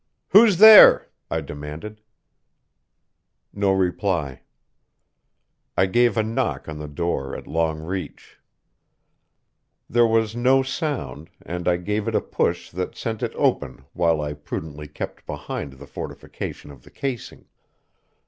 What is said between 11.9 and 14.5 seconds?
it a push that sent it open while I